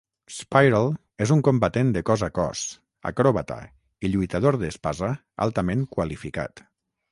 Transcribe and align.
Spiral 0.35 0.87
és 1.25 1.33
un 1.35 1.43
combatent 1.47 1.91
de 1.97 2.03
cos 2.11 2.23
a 2.29 2.29
cos, 2.39 2.63
acròbata 3.11 3.59
i 4.09 4.13
lluitador 4.15 4.59
d'espasa 4.65 5.13
altament 5.49 5.87
qualificat. 5.99 6.69